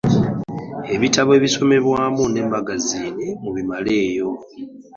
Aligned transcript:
Ebitabo 0.95 1.29
ebisomerwamu 1.37 2.23
ne 2.29 2.41
magaziini 2.51 3.27
mubimaleyo. 3.41 4.29